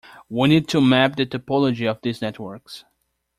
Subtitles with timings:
[0.29, 2.85] We need to map the topology of these networks.